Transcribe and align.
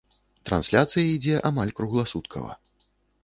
Трансляцыя 0.49 1.03
ідзе 1.15 1.35
амаль 1.51 1.75
кругласуткава. 1.79 2.51